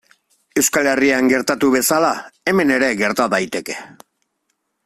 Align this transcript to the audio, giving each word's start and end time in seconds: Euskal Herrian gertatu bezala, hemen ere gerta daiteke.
Euskal 0.61 0.89
Herrian 0.93 1.29
gertatu 1.33 1.69
bezala, 1.77 2.11
hemen 2.53 2.75
ere 2.79 2.93
gerta 3.05 3.31
daiteke. 3.35 3.81